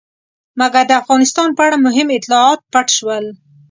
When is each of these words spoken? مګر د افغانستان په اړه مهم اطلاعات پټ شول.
مګر 0.59 0.83
د 0.87 0.91
افغانستان 1.01 1.49
په 1.57 1.61
اړه 1.67 1.77
مهم 1.85 2.07
اطلاعات 2.17 2.59
پټ 2.71 2.87
شول. 2.97 3.25